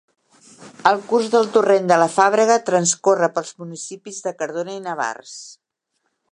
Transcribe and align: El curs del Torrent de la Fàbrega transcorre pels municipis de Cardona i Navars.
El 0.91 1.01
curs 1.11 1.27
del 1.35 1.49
Torrent 1.57 1.91
de 1.91 1.99
la 2.03 2.07
Fàbrega 2.15 2.57
transcorre 2.71 3.31
pels 3.37 3.53
municipis 3.65 4.21
de 4.29 4.37
Cardona 4.43 4.77
i 4.81 4.83
Navars. 4.89 5.39